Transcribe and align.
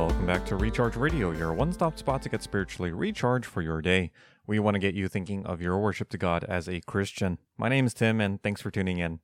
Welcome 0.00 0.24
back 0.24 0.46
to 0.46 0.56
Recharge 0.56 0.96
Radio, 0.96 1.30
your 1.30 1.52
one 1.52 1.74
stop 1.74 1.98
spot 1.98 2.22
to 2.22 2.30
get 2.30 2.42
spiritually 2.42 2.90
recharged 2.90 3.44
for 3.44 3.60
your 3.60 3.82
day. 3.82 4.12
We 4.46 4.58
want 4.58 4.74
to 4.74 4.78
get 4.78 4.94
you 4.94 5.08
thinking 5.08 5.44
of 5.44 5.60
your 5.60 5.76
worship 5.76 6.08
to 6.08 6.16
God 6.16 6.42
as 6.44 6.70
a 6.70 6.80
Christian. 6.80 7.36
My 7.58 7.68
name 7.68 7.84
is 7.84 7.92
Tim, 7.92 8.18
and 8.18 8.42
thanks 8.42 8.62
for 8.62 8.70
tuning 8.70 8.96
in. 8.96 9.20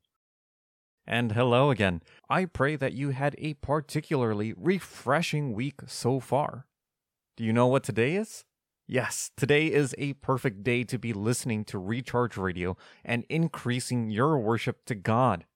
And 1.07 1.33
hello 1.33 1.71
again. 1.71 2.03
I 2.29 2.45
pray 2.45 2.77
that 2.77 2.93
you 2.93 3.09
had 3.09 3.35
a 3.39 3.55
particularly 3.55 4.53
refreshing 4.55 5.55
week 5.55 5.81
so 5.87 6.21
far. 6.21 6.67
Do 7.39 7.45
you 7.45 7.55
know 7.55 7.69
what 7.69 7.83
today 7.83 8.15
is? 8.15 8.45
Yes, 8.87 9.31
today 9.35 9.69
is 9.69 9.95
a 9.97 10.13
perfect 10.13 10.63
day 10.63 10.85
to 10.85 10.99
be 10.99 11.15
listening 11.15 11.65
to 11.65 11.79
Recharge 11.79 12.37
Radio 12.37 12.77
and 13.03 13.25
increasing 13.31 14.11
your 14.11 14.39
worship 14.39 14.85
to 14.85 14.95
God. 14.95 15.47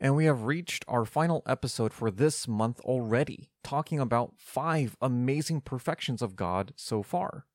And 0.00 0.14
we 0.14 0.26
have 0.26 0.44
reached 0.44 0.84
our 0.86 1.04
final 1.04 1.42
episode 1.46 1.92
for 1.92 2.10
this 2.10 2.46
month 2.46 2.80
already, 2.80 3.50
talking 3.64 3.98
about 3.98 4.34
five 4.36 4.96
amazing 5.00 5.62
perfections 5.62 6.22
of 6.22 6.36
God 6.36 6.72
so 6.76 7.02
far. 7.02 7.46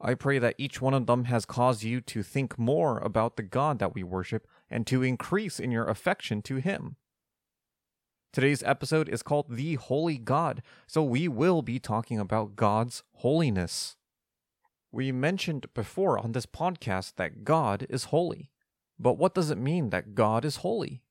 I 0.00 0.14
pray 0.14 0.38
that 0.38 0.54
each 0.58 0.80
one 0.80 0.94
of 0.94 1.06
them 1.06 1.24
has 1.24 1.44
caused 1.44 1.82
you 1.82 2.00
to 2.02 2.22
think 2.22 2.58
more 2.58 2.98
about 2.98 3.36
the 3.36 3.42
God 3.42 3.78
that 3.80 3.94
we 3.94 4.02
worship 4.02 4.46
and 4.70 4.86
to 4.86 5.02
increase 5.02 5.58
in 5.58 5.70
your 5.70 5.88
affection 5.88 6.42
to 6.42 6.56
Him. 6.56 6.96
Today's 8.32 8.62
episode 8.62 9.08
is 9.08 9.22
called 9.22 9.46
The 9.48 9.74
Holy 9.74 10.18
God, 10.18 10.62
so 10.86 11.02
we 11.02 11.28
will 11.28 11.62
be 11.62 11.78
talking 11.78 12.18
about 12.18 12.56
God's 12.56 13.02
holiness. 13.16 13.96
We 14.90 15.12
mentioned 15.12 15.66
before 15.74 16.18
on 16.18 16.32
this 16.32 16.46
podcast 16.46 17.14
that 17.16 17.44
God 17.44 17.86
is 17.90 18.04
holy. 18.04 18.50
But 18.98 19.18
what 19.18 19.34
does 19.34 19.50
it 19.50 19.58
mean 19.58 19.90
that 19.90 20.14
God 20.14 20.44
is 20.44 20.56
holy? 20.56 21.02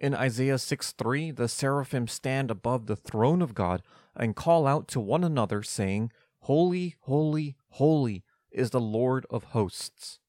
In 0.00 0.14
Isaiah 0.14 0.58
6 0.58 0.92
3, 0.92 1.32
the 1.32 1.48
seraphim 1.48 2.06
stand 2.06 2.50
above 2.50 2.86
the 2.86 2.94
throne 2.96 3.42
of 3.42 3.54
God 3.54 3.82
and 4.14 4.36
call 4.36 4.66
out 4.66 4.86
to 4.88 5.00
one 5.00 5.24
another, 5.24 5.62
saying, 5.62 6.12
Holy, 6.42 6.94
holy, 7.00 7.56
holy 7.70 8.22
is 8.52 8.70
the 8.70 8.80
Lord 8.80 9.26
of 9.28 9.44
hosts. 9.44 10.20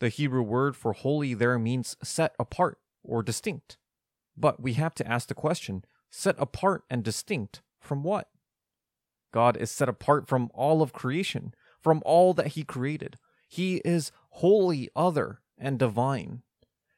The 0.00 0.10
Hebrew 0.10 0.42
word 0.42 0.76
for 0.76 0.92
holy 0.92 1.32
there 1.32 1.58
means 1.58 1.96
set 2.02 2.34
apart 2.38 2.78
or 3.02 3.22
distinct. 3.22 3.78
But 4.36 4.60
we 4.60 4.74
have 4.74 4.94
to 4.96 5.06
ask 5.06 5.28
the 5.28 5.34
question 5.34 5.84
set 6.10 6.34
apart 6.38 6.84
and 6.90 7.02
distinct 7.02 7.62
from 7.78 8.02
what? 8.02 8.28
God 9.32 9.56
is 9.56 9.70
set 9.70 9.88
apart 9.88 10.28
from 10.28 10.50
all 10.52 10.82
of 10.82 10.92
creation, 10.92 11.54
from 11.80 12.02
all 12.04 12.34
that 12.34 12.48
He 12.48 12.64
created. 12.64 13.16
He 13.48 13.76
is 13.76 14.12
wholly 14.30 14.90
other 14.94 15.40
and 15.56 15.78
divine. 15.78 16.42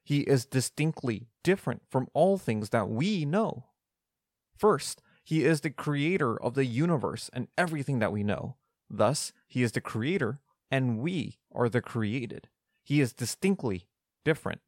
He 0.02 0.20
is 0.20 0.44
distinctly 0.44 1.28
different 1.42 1.82
from 1.90 2.08
all 2.12 2.38
things 2.38 2.70
that 2.70 2.88
we 2.88 3.24
know. 3.24 3.66
First, 4.56 5.02
he 5.24 5.44
is 5.44 5.60
the 5.60 5.70
creator 5.70 6.40
of 6.40 6.54
the 6.54 6.64
universe 6.64 7.30
and 7.32 7.48
everything 7.56 8.00
that 8.00 8.12
we 8.12 8.22
know. 8.22 8.56
Thus, 8.90 9.32
he 9.46 9.62
is 9.62 9.72
the 9.72 9.80
creator, 9.80 10.40
and 10.70 10.98
we 10.98 11.38
are 11.52 11.68
the 11.68 11.80
created. 11.80 12.48
He 12.82 13.00
is 13.00 13.12
distinctly 13.12 13.86
different. 14.24 14.60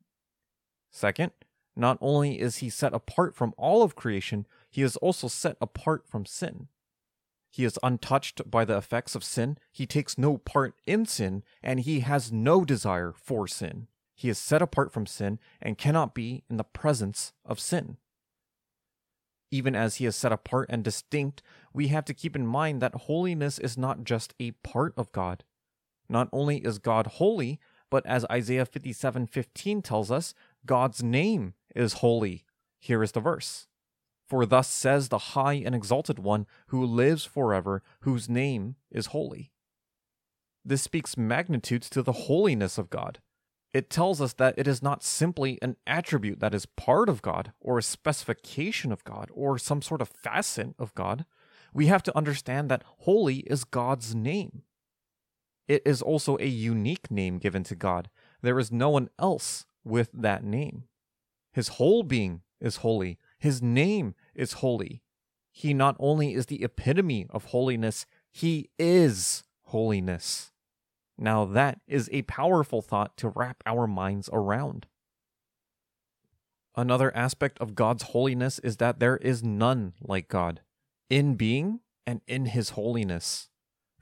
Second, 0.90 1.32
not 1.76 1.98
only 2.00 2.40
is 2.40 2.58
he 2.58 2.70
set 2.70 2.94
apart 2.94 3.34
from 3.34 3.52
all 3.56 3.82
of 3.82 3.96
creation, 3.96 4.46
he 4.70 4.82
is 4.82 4.96
also 4.98 5.26
set 5.26 5.56
apart 5.60 6.06
from 6.06 6.24
sin. 6.24 6.68
He 7.50 7.64
is 7.64 7.78
untouched 7.82 8.48
by 8.50 8.64
the 8.64 8.76
effects 8.76 9.14
of 9.14 9.24
sin, 9.24 9.58
he 9.72 9.86
takes 9.86 10.18
no 10.18 10.38
part 10.38 10.74
in 10.86 11.06
sin, 11.06 11.42
and 11.62 11.80
he 11.80 12.00
has 12.00 12.32
no 12.32 12.64
desire 12.64 13.12
for 13.16 13.46
sin. 13.46 13.88
He 14.14 14.28
is 14.28 14.38
set 14.38 14.62
apart 14.62 14.92
from 14.92 15.06
sin 15.06 15.38
and 15.60 15.78
cannot 15.78 16.14
be 16.14 16.44
in 16.48 16.56
the 16.56 16.64
presence 16.64 17.32
of 17.44 17.58
sin. 17.58 17.96
Even 19.50 19.74
as 19.74 19.96
he 19.96 20.06
is 20.06 20.16
set 20.16 20.32
apart 20.32 20.66
and 20.68 20.82
distinct, 20.82 21.42
we 21.72 21.88
have 21.88 22.04
to 22.06 22.14
keep 22.14 22.34
in 22.34 22.46
mind 22.46 22.80
that 22.80 22.94
holiness 22.94 23.58
is 23.58 23.78
not 23.78 24.04
just 24.04 24.34
a 24.40 24.52
part 24.62 24.94
of 24.96 25.12
God. 25.12 25.44
Not 26.08 26.28
only 26.32 26.58
is 26.58 26.78
God 26.78 27.06
holy, 27.06 27.60
but 27.90 28.04
as 28.06 28.26
Isaiah 28.30 28.66
57:15 28.66 29.82
tells 29.82 30.10
us, 30.10 30.34
God's 30.66 31.02
name 31.02 31.54
is 31.74 31.94
holy. 31.94 32.44
Here 32.80 33.02
is 33.02 33.12
the 33.12 33.20
verse. 33.20 33.66
For 34.26 34.46
thus 34.46 34.68
says 34.68 35.08
the 35.08 35.18
high 35.18 35.54
and 35.54 35.74
exalted 35.74 36.18
one 36.18 36.46
who 36.68 36.84
lives 36.84 37.24
forever, 37.24 37.82
whose 38.00 38.28
name 38.28 38.76
is 38.90 39.06
holy. 39.06 39.52
This 40.64 40.82
speaks 40.82 41.16
magnitudes 41.16 41.90
to 41.90 42.02
the 42.02 42.12
holiness 42.12 42.78
of 42.78 42.90
God. 42.90 43.20
It 43.74 43.90
tells 43.90 44.20
us 44.20 44.34
that 44.34 44.54
it 44.56 44.68
is 44.68 44.84
not 44.84 45.02
simply 45.02 45.58
an 45.60 45.76
attribute 45.84 46.38
that 46.38 46.54
is 46.54 46.64
part 46.64 47.08
of 47.08 47.22
God, 47.22 47.52
or 47.60 47.76
a 47.76 47.82
specification 47.82 48.92
of 48.92 49.02
God, 49.02 49.30
or 49.34 49.58
some 49.58 49.82
sort 49.82 50.00
of 50.00 50.08
facet 50.08 50.76
of 50.78 50.94
God. 50.94 51.26
We 51.74 51.88
have 51.88 52.04
to 52.04 52.16
understand 52.16 52.70
that 52.70 52.84
holy 52.98 53.38
is 53.38 53.64
God's 53.64 54.14
name. 54.14 54.62
It 55.66 55.82
is 55.84 56.02
also 56.02 56.38
a 56.38 56.46
unique 56.46 57.10
name 57.10 57.38
given 57.38 57.64
to 57.64 57.74
God. 57.74 58.10
There 58.42 58.60
is 58.60 58.70
no 58.70 58.90
one 58.90 59.10
else 59.18 59.66
with 59.82 60.10
that 60.12 60.44
name. 60.44 60.84
His 61.52 61.68
whole 61.68 62.04
being 62.04 62.42
is 62.60 62.76
holy, 62.76 63.18
His 63.40 63.60
name 63.60 64.14
is 64.36 64.54
holy. 64.54 65.02
He 65.50 65.74
not 65.74 65.96
only 65.98 66.34
is 66.34 66.46
the 66.46 66.62
epitome 66.62 67.26
of 67.30 67.46
holiness, 67.46 68.06
He 68.30 68.70
is 68.78 69.42
holiness. 69.64 70.52
Now, 71.16 71.44
that 71.44 71.80
is 71.86 72.08
a 72.12 72.22
powerful 72.22 72.82
thought 72.82 73.16
to 73.18 73.28
wrap 73.28 73.62
our 73.66 73.86
minds 73.86 74.28
around. 74.32 74.86
Another 76.76 77.16
aspect 77.16 77.58
of 77.60 77.76
God's 77.76 78.02
holiness 78.04 78.58
is 78.58 78.78
that 78.78 78.98
there 78.98 79.16
is 79.18 79.44
none 79.44 79.94
like 80.00 80.28
God 80.28 80.60
in 81.08 81.36
being 81.36 81.80
and 82.04 82.20
in 82.26 82.46
his 82.46 82.70
holiness. 82.70 83.48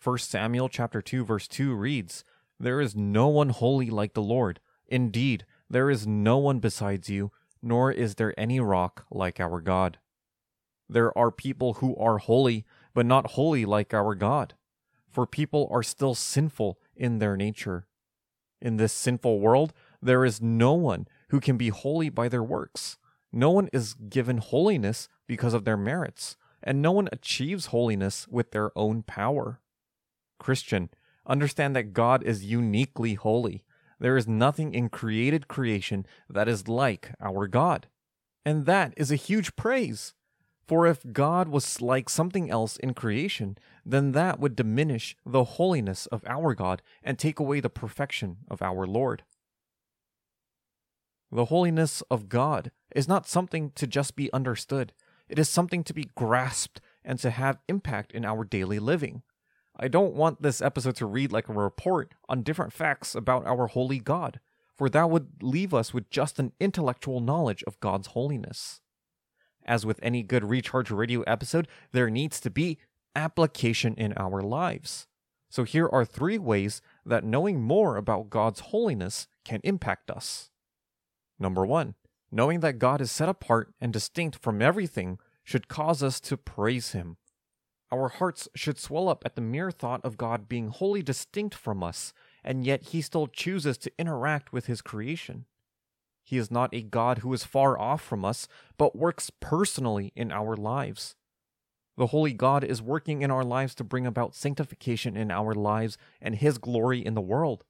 1 0.03 0.19
Samuel 0.19 0.71
chapter 0.71 1.03
2 1.03 1.25
verse 1.25 1.47
2 1.47 1.75
reads, 1.75 2.25
"There 2.59 2.81
is 2.81 2.97
no 2.97 3.29
one 3.29 3.51
holy 3.51 3.91
like 3.91 4.15
the 4.15 4.23
Lord. 4.23 4.59
Indeed, 4.87 5.45
there 5.69 5.91
is 5.91 6.07
no 6.07 6.39
one 6.39 6.61
besides 6.61 7.11
you, 7.11 7.31
nor 7.61 7.93
is 7.93 8.15
there 8.15 8.39
any 8.41 8.59
rock 8.59 9.07
like 9.11 9.39
our 9.39 9.61
God." 9.61 9.99
There 10.89 11.17
are 11.17 11.31
people 11.31 11.75
who 11.75 11.95
are 11.97 12.19
holy, 12.19 12.65
but 12.95 13.07
not 13.07 13.33
holy 13.33 13.65
like 13.65 13.93
our 13.93 14.15
God. 14.15 14.55
For 15.09 15.27
people 15.27 15.69
are 15.71 15.83
still 15.83 16.15
sinful 16.15 16.79
in 16.97 17.19
their 17.19 17.37
nature. 17.37 17.87
In 18.61 18.77
this 18.77 18.93
sinful 18.93 19.41
world, 19.41 19.73
there 20.01 20.25
is 20.25 20.41
no 20.41 20.75
one 20.75 21.07
who 21.31 21.41
can 21.41 21.57
be 21.57 21.69
holy 21.69 22.09
by 22.09 22.29
their 22.29 22.43
works. 22.43 22.99
No 23.33 23.51
one 23.51 23.69
is 23.73 23.95
given 23.95 24.39
holiness 24.39 25.09
because 25.27 25.55
of 25.55 25.65
their 25.65 25.77
merits, 25.77 26.37
and 26.63 26.83
no 26.83 26.93
one 26.93 27.09
achieves 27.11 27.67
holiness 27.67 28.29
with 28.29 28.51
their 28.51 28.77
own 28.77 29.03
power. 29.03 29.61
Christian, 30.39 30.91
understand 31.27 31.75
that 31.75 31.93
God 31.93 32.23
is 32.23 32.45
uniquely 32.45 33.15
holy. 33.15 33.65
There 33.99 34.17
is 34.17 34.29
nothing 34.29 34.75
in 34.75 34.89
created 34.89 35.49
creation 35.49 36.05
that 36.29 36.49
is 36.49 36.69
like 36.69 37.13
our 37.21 37.47
God. 37.47 37.87
And 38.45 38.67
that 38.67 38.93
is 38.97 39.13
a 39.13 39.17
huge 39.17 39.55
praise. 39.55 40.15
For 40.73 40.87
if 40.87 41.13
God 41.13 41.49
was 41.49 41.83
like 41.83 42.09
something 42.09 42.51
else 42.51 42.79
in 42.79 42.95
creation, 42.95 43.59
then 43.85 44.13
that 44.13 44.41
would 44.41 44.57
diminish 44.57 45.15
the 45.27 45.45
holiness 45.45 46.07
of 46.07 46.25
our 46.27 46.55
God 46.55 46.81
and 47.03 47.19
take 47.19 47.39
away 47.39 47.61
the 47.61 47.69
perfection 47.69 48.39
of 48.49 48.63
our 48.63 48.87
Lord. 48.87 49.23
The 51.31 51.45
holiness 51.45 52.03
of 52.11 52.31
God 52.31 52.71
is 52.97 53.07
not 53.07 53.29
something 53.29 53.73
to 53.73 53.87
just 53.87 54.17
be 54.17 54.33
understood, 54.33 54.95
it 55.29 55.39
is 55.39 55.51
something 55.51 55.85
to 55.85 55.93
be 55.93 56.09
grasped 56.15 56.81
and 57.05 57.19
to 57.19 57.29
have 57.29 57.61
impact 57.69 58.13
in 58.13 58.25
our 58.25 58.43
daily 58.43 58.79
living. 58.79 59.21
I 59.77 59.89
don't 59.89 60.15
want 60.15 60.41
this 60.41 60.63
episode 60.63 60.97
to 60.97 61.05
read 61.05 61.33
like 61.33 61.51
a 61.51 61.53
report 61.53 62.15
on 62.31 62.43
different 62.43 62.73
facts 62.73 63.15
about 63.15 63.47
our 63.47 63.67
holy 63.67 63.99
God, 63.99 64.41
for 64.75 64.89
that 64.89 65.11
would 65.11 65.43
leave 65.43 65.75
us 65.75 65.93
with 65.93 66.09
just 66.09 66.39
an 66.39 66.53
intellectual 66.59 67.21
knowledge 67.21 67.63
of 67.65 67.79
God's 67.81 68.07
holiness. 68.07 68.81
As 69.65 69.87
with 69.87 70.01
any 70.03 70.23
good 70.23 70.45
Recharge 70.45 70.91
Radio 70.91 71.23
episode, 71.23 71.69
there 71.93 72.11
needs 72.11 72.41
to 72.41 72.51
be 72.51 72.79
application 73.15 73.95
in 73.95 74.13
our 74.17 74.43
lives. 74.43 75.07
So 75.51 75.65
here 75.65 75.89
are 75.89 76.05
three 76.05 76.39
ways 76.39 76.81
that 77.05 77.25
knowing 77.25 77.61
more 77.61 77.97
about 77.97 78.31
God's 78.31 78.61
holiness 78.61 79.27
can 79.45 79.61
impact 79.65 80.11
us. 80.11 80.51
Number 81.39 81.67
one, 81.67 81.95
knowing 82.31 82.61
that 82.61 82.79
God 82.79 83.01
is 83.01 83.13
set 83.13 83.29
apart 83.29 83.75
and 83.81 83.93
distinct 83.93 84.39
from 84.39 84.63
everything 84.63 85.19
should 85.45 85.69
cause 85.69 86.03
us 86.03 86.21
to 86.21 86.37
praise 86.37 86.93
Him. 86.93 87.19
Our 87.93 88.09
hearts 88.09 88.49
should 88.55 88.79
swell 88.79 89.11
up 89.11 89.23
at 89.27 89.35
the 89.35 89.43
mere 89.43 89.71
thought 89.71 90.03
of 90.05 90.17
God 90.17 90.49
being 90.49 90.69
wholly 90.69 91.03
distinct 91.03 91.55
from 91.55 91.83
us, 91.83 92.15
and 92.43 92.65
yet 92.65 92.85
He 92.85 93.03
still 93.03 93.27
chooses 93.27 93.77
to 93.79 93.93
interact 93.99 94.53
with 94.53 94.67
His 94.67 94.81
creation. 94.81 95.45
He 96.23 96.39
is 96.39 96.51
not 96.51 96.75
a 96.75 96.83
God 96.83 97.19
who 97.19 97.33
is 97.33 97.45
far 97.45 97.79
off 97.79 98.03
from 98.03 98.25
us, 98.25 98.49
but 98.79 98.97
works 98.97 99.31
personally 99.41 100.13
in 100.15 100.31
our 100.31 100.57
lives. 100.57 101.15
The 101.97 102.09
Holy 102.09 102.33
God 102.33 102.65
is 102.65 102.81
working 102.81 103.23
in 103.23 103.31
our 103.31 103.45
lives 103.45 103.75
to 103.77 103.85
bring 103.85 104.07
about 104.07 104.35
sanctification 104.35 105.17
in 105.17 105.31
our 105.31 105.55
lives 105.55 105.99
and 106.21 106.37
His 106.37 106.59
glory 106.59 107.05
in 107.05 107.15
the 107.15 107.21
world. 107.21 107.65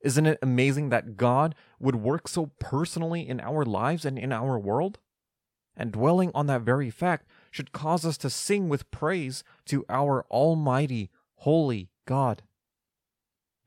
Isn't 0.00 0.26
it 0.26 0.38
amazing 0.42 0.88
that 0.90 1.16
God 1.16 1.54
would 1.78 1.96
work 1.96 2.28
so 2.28 2.50
personally 2.58 3.28
in 3.28 3.40
our 3.40 3.64
lives 3.64 4.04
and 4.04 4.18
in 4.18 4.32
our 4.32 4.58
world? 4.58 4.98
and 5.76 5.92
dwelling 5.92 6.30
on 6.34 6.46
that 6.46 6.62
very 6.62 6.90
fact 6.90 7.26
should 7.50 7.72
cause 7.72 8.04
us 8.04 8.16
to 8.18 8.30
sing 8.30 8.68
with 8.68 8.90
praise 8.90 9.44
to 9.66 9.84
our 9.88 10.24
Almighty, 10.30 11.10
Holy 11.36 11.90
God. 12.06 12.42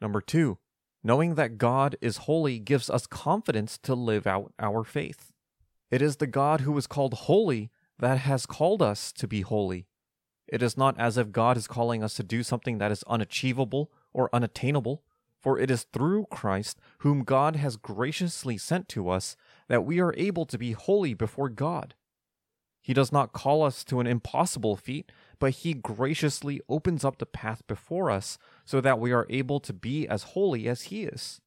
Number 0.01 0.21
two, 0.21 0.57
knowing 1.07 1.35
that 1.35 1.57
God 1.57 1.95
is 2.01 2.17
holy 2.17 2.59
gives 2.59 2.89
us 2.89 3.07
confidence 3.07 3.77
to 3.77 3.95
live 3.95 4.27
out 4.27 4.51
our 4.59 4.83
faith. 4.83 5.31
It 5.89 6.01
is 6.01 6.17
the 6.17 6.27
God 6.27 6.61
who 6.61 6.77
is 6.77 6.85
called 6.85 7.13
holy 7.13 7.71
that 7.97 8.17
has 8.17 8.45
called 8.45 8.81
us 8.81 9.13
to 9.13 9.25
be 9.25 9.39
holy. 9.39 9.87
It 10.49 10.61
is 10.61 10.75
not 10.75 10.99
as 10.99 11.17
if 11.17 11.31
God 11.31 11.55
is 11.55 11.65
calling 11.65 12.03
us 12.03 12.15
to 12.15 12.23
do 12.23 12.43
something 12.43 12.77
that 12.79 12.91
is 12.91 13.05
unachievable 13.07 13.89
or 14.11 14.29
unattainable, 14.33 15.01
for 15.39 15.57
it 15.57 15.71
is 15.71 15.87
through 15.93 16.25
Christ, 16.29 16.77
whom 16.99 17.23
God 17.23 17.55
has 17.55 17.77
graciously 17.77 18.57
sent 18.57 18.89
to 18.89 19.09
us, 19.09 19.37
that 19.69 19.85
we 19.85 20.01
are 20.01 20.13
able 20.17 20.45
to 20.45 20.57
be 20.57 20.73
holy 20.73 21.13
before 21.13 21.47
God. 21.47 21.95
He 22.81 22.93
does 22.93 23.13
not 23.13 23.31
call 23.31 23.63
us 23.63 23.85
to 23.85 24.01
an 24.01 24.07
impossible 24.07 24.75
feat, 24.75 25.13
but 25.39 25.51
He 25.51 25.73
graciously 25.73 26.61
opens 26.67 27.05
up 27.05 27.17
the 27.17 27.25
path 27.25 27.65
before 27.67 28.09
us 28.09 28.37
so 28.65 28.81
that 28.81 28.99
we 28.99 29.11
are 29.11 29.27
able 29.29 29.59
to 29.61 29.73
be 29.73 30.07
as 30.07 30.23
holy 30.23 30.67
as 30.67 30.83
He 30.83 31.03
is. 31.03 31.41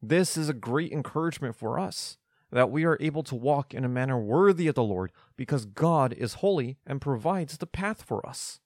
This 0.00 0.36
is 0.36 0.48
a 0.48 0.54
great 0.54 0.92
encouragement 0.92 1.54
for 1.54 1.78
us, 1.78 2.18
that 2.50 2.70
we 2.70 2.84
are 2.84 2.98
able 3.00 3.22
to 3.24 3.34
walk 3.34 3.72
in 3.72 3.84
a 3.84 3.88
manner 3.88 4.18
worthy 4.18 4.66
of 4.66 4.74
the 4.74 4.82
Lord 4.82 5.12
because 5.36 5.64
God 5.64 6.12
is 6.12 6.34
holy 6.34 6.78
and 6.86 7.00
provides 7.00 7.58
the 7.58 7.66
path 7.66 8.02
for 8.02 8.26
us. 8.26 8.60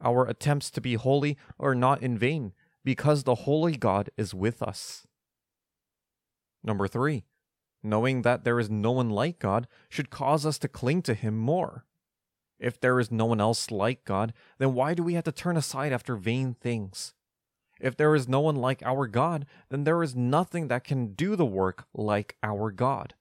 Our 0.00 0.26
attempts 0.26 0.70
to 0.72 0.80
be 0.80 0.94
holy 0.94 1.36
are 1.58 1.74
not 1.74 2.02
in 2.02 2.16
vain 2.16 2.52
because 2.84 3.24
the 3.24 3.34
holy 3.34 3.76
God 3.76 4.10
is 4.16 4.32
with 4.32 4.62
us. 4.62 5.06
Number 6.62 6.86
three, 6.86 7.24
knowing 7.82 8.22
that 8.22 8.44
there 8.44 8.60
is 8.60 8.70
no 8.70 8.92
one 8.92 9.10
like 9.10 9.38
God 9.38 9.66
should 9.88 10.10
cause 10.10 10.44
us 10.46 10.58
to 10.58 10.68
cling 10.68 11.02
to 11.02 11.14
Him 11.14 11.36
more. 11.36 11.84
If 12.58 12.80
there 12.80 12.98
is 12.98 13.10
no 13.10 13.26
one 13.26 13.40
else 13.40 13.70
like 13.70 14.04
God, 14.04 14.32
then 14.58 14.74
why 14.74 14.94
do 14.94 15.02
we 15.02 15.14
have 15.14 15.24
to 15.24 15.32
turn 15.32 15.56
aside 15.56 15.92
after 15.92 16.16
vain 16.16 16.54
things? 16.54 17.14
If 17.80 17.96
there 17.96 18.14
is 18.14 18.28
no 18.28 18.40
one 18.40 18.56
like 18.56 18.82
our 18.82 19.06
God, 19.06 19.46
then 19.68 19.84
there 19.84 20.02
is 20.02 20.16
nothing 20.16 20.68
that 20.68 20.84
can 20.84 21.12
do 21.12 21.36
the 21.36 21.44
work 21.44 21.86
like 21.92 22.36
our 22.42 22.70
God. 22.70 23.14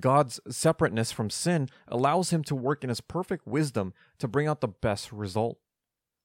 God's 0.00 0.40
separateness 0.48 1.12
from 1.12 1.30
sin 1.30 1.68
allows 1.86 2.30
him 2.30 2.42
to 2.44 2.54
work 2.54 2.82
in 2.82 2.88
his 2.88 3.00
perfect 3.00 3.46
wisdom 3.46 3.94
to 4.18 4.28
bring 4.28 4.48
out 4.48 4.60
the 4.60 4.68
best 4.68 5.12
result. 5.12 5.58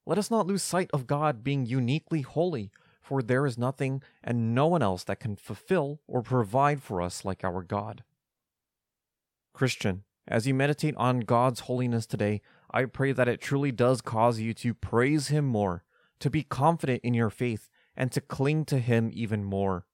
Let 0.06 0.18
us 0.18 0.32
not 0.32 0.48
lose 0.48 0.64
sight 0.64 0.90
of 0.92 1.08
God 1.08 1.44
being 1.44 1.68
uniquely 1.68 2.22
holy, 2.22 2.72
for 3.02 3.22
there 3.22 3.46
is 3.46 3.58
nothing 3.58 4.02
and 4.24 4.56
no 4.56 4.68
one 4.68 4.82
else 4.82 5.04
that 5.04 5.20
can 5.20 5.36
fulfill 5.36 6.02
or 6.08 6.24
provide 6.24 6.82
for 6.82 7.02
us 7.02 7.24
like 7.24 7.44
our 7.44 7.62
God. 7.62 8.04
Christian, 9.54 10.04
as 10.28 10.48
you 10.48 10.54
meditate 10.54 10.96
on 10.98 11.22
God's 11.22 11.62
holiness 11.62 12.06
today, 12.06 12.42
I 12.72 12.86
pray 12.86 13.12
that 13.12 13.28
it 13.28 13.42
truly 13.42 13.72
does 13.72 14.02
cause 14.02 14.40
you 14.40 14.54
to 14.56 14.74
praise 14.74 15.28
Him 15.28 15.46
more, 15.46 15.84
to 16.20 16.30
be 16.30 16.44
confident 16.44 17.02
in 17.04 17.14
your 17.14 17.30
faith, 17.30 17.70
and 17.96 18.12
to 18.12 18.22
cling 18.22 18.66
to 18.66 18.80
Him 18.80 19.10
even 19.14 19.44
more. 19.44 19.86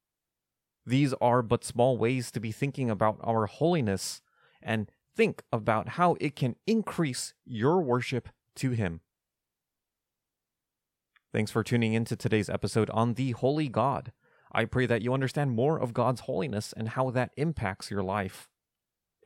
These 0.86 1.14
are 1.20 1.42
but 1.42 1.64
small 1.64 1.98
ways 1.98 2.32
to 2.32 2.40
be 2.40 2.52
thinking 2.52 2.90
about 2.90 3.20
our 3.24 3.46
holiness 3.46 4.22
and 4.62 4.92
think 5.16 5.44
about 5.52 5.90
how 5.90 6.16
it 6.22 6.36
can 6.36 6.56
increase 6.66 7.34
your 7.46 7.82
worship 7.82 8.30
to 8.56 8.72
Him. 8.72 9.02
Thanks 11.34 11.52
for 11.52 11.64
tuning 11.64 11.94
in 11.94 12.06
to 12.06 12.16
today's 12.16 12.50
episode 12.50 12.90
on 12.92 13.16
the 13.16 13.32
Holy 13.32 13.68
God. 13.68 14.12
I 14.52 14.66
pray 14.66 14.86
that 14.86 15.02
you 15.02 15.14
understand 15.14 15.52
more 15.52 15.78
of 15.78 15.94
God's 15.94 16.22
holiness 16.22 16.74
and 16.76 16.90
how 16.90 17.10
that 17.12 17.32
impacts 17.36 17.92
your 17.92 18.02
life. 18.02 18.48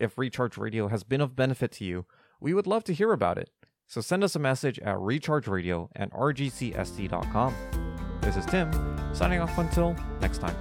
If 0.01 0.17
Recharge 0.17 0.57
Radio 0.57 0.87
has 0.87 1.03
been 1.03 1.21
of 1.21 1.35
benefit 1.35 1.71
to 1.73 1.85
you, 1.85 2.07
we 2.39 2.55
would 2.55 2.65
love 2.65 2.83
to 2.85 2.93
hear 2.93 3.11
about 3.11 3.37
it. 3.37 3.51
So 3.85 4.01
send 4.01 4.23
us 4.23 4.35
a 4.35 4.39
message 4.39 4.79
at 4.79 4.95
rechargeradio 4.95 5.89
at 5.95 6.11
rgcsd.com. 6.11 7.55
This 8.21 8.35
is 8.35 8.47
Tim, 8.47 8.71
signing 9.13 9.41
off 9.41 9.55
until 9.59 9.95
next 10.19 10.39
time. 10.39 10.55